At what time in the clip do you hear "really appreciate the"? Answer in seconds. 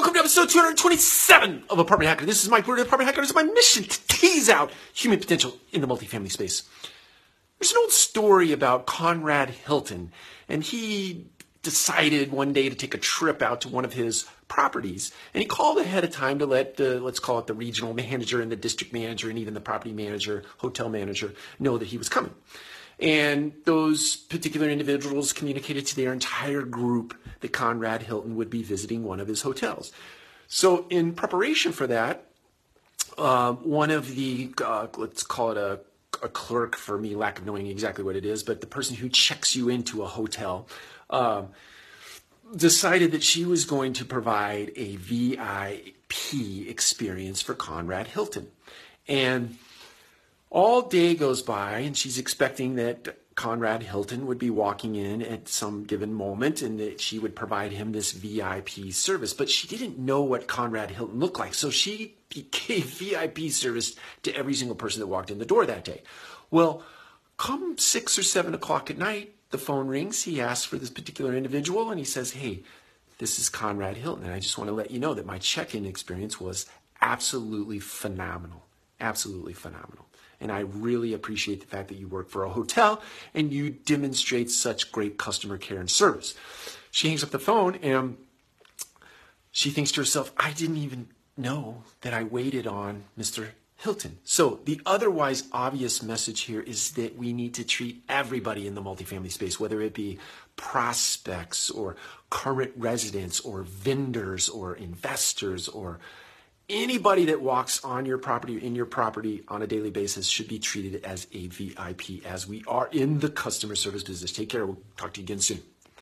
80.60-81.66